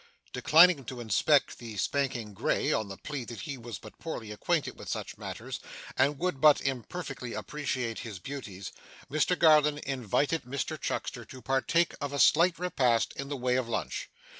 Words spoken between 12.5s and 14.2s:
repast in the way of lunch.